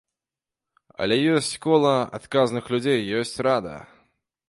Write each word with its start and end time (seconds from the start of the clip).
Але 1.03 1.15
ёсць 1.35 1.51
кола 1.67 1.93
адказных 2.19 2.63
людзей, 2.75 2.99
ёсць 3.21 3.39
рада. 3.51 3.75